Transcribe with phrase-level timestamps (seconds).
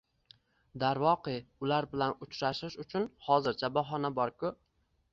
[0.83, 1.35] Darvoqe,
[1.67, 4.57] ular bilan uchrashish uchun hozircha bahona bor-ku